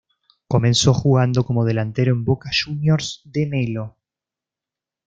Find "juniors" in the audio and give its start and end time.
2.65-3.21